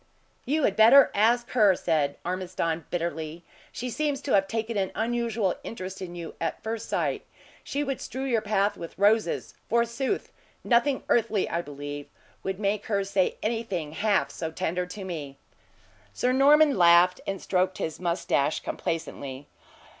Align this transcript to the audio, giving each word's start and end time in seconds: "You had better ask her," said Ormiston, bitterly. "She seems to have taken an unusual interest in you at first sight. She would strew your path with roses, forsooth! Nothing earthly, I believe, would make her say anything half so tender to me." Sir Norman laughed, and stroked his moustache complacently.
"You 0.45 0.63
had 0.63 0.75
better 0.75 1.11
ask 1.13 1.51
her," 1.51 1.75
said 1.75 2.17
Ormiston, 2.25 2.85
bitterly. 2.89 3.43
"She 3.71 3.91
seems 3.91 4.19
to 4.21 4.31
have 4.33 4.47
taken 4.47 4.75
an 4.75 4.91
unusual 4.95 5.53
interest 5.63 6.01
in 6.01 6.15
you 6.15 6.33
at 6.41 6.63
first 6.63 6.89
sight. 6.89 7.23
She 7.63 7.83
would 7.83 8.01
strew 8.01 8.23
your 8.23 8.41
path 8.41 8.75
with 8.77 8.97
roses, 8.97 9.53
forsooth! 9.69 10.31
Nothing 10.63 11.03
earthly, 11.07 11.47
I 11.47 11.61
believe, 11.61 12.07
would 12.41 12.59
make 12.59 12.87
her 12.87 13.03
say 13.03 13.35
anything 13.43 13.91
half 13.91 14.31
so 14.31 14.49
tender 14.51 14.87
to 14.87 15.03
me." 15.03 15.37
Sir 16.15 16.31
Norman 16.31 16.79
laughed, 16.79 17.21
and 17.27 17.39
stroked 17.39 17.77
his 17.77 17.99
moustache 17.99 18.61
complacently. 18.61 19.45